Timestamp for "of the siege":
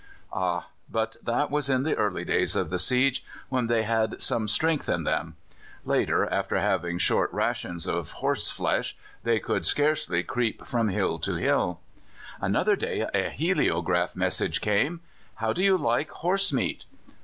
2.55-3.23